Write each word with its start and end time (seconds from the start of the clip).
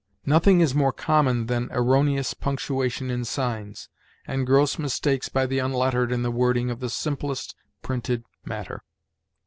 Nothing 0.25 0.61
is 0.61 0.73
more 0.73 0.91
common 0.91 1.45
than 1.45 1.69
erroneous 1.71 2.33
punctuation 2.33 3.11
in 3.11 3.23
signs, 3.23 3.87
and 4.25 4.47
gross 4.47 4.79
mistakes 4.79 5.29
by 5.29 5.45
the 5.45 5.59
unlettered 5.59 6.11
in 6.11 6.23
the 6.23 6.31
wording 6.31 6.71
of 6.71 6.79
the 6.79 6.89
simplest 6.89 7.53
printed 7.83 8.23
matter. 8.43 8.83